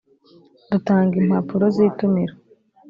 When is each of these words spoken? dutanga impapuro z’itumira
dutanga 0.71 1.13
impapuro 1.23 1.65
z’itumira 1.75 2.33